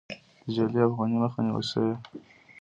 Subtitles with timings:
[0.43, 1.93] د جعلي افغانیو مخه نیول شوې؟